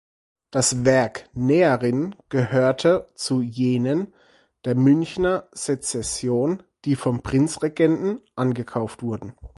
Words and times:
Das 0.49 0.83
Werk 0.83 1.29
"Näherin" 1.33 2.15
gehörte 2.29 3.11
zu 3.13 3.41
jenen 3.43 4.15
der 4.65 4.73
Münchner 4.73 5.47
Secession, 5.51 6.63
die 6.85 6.95
vom 6.95 7.21
Prinzregenten 7.21 8.19
angekauft 8.33 9.03
wurden. 9.03 9.35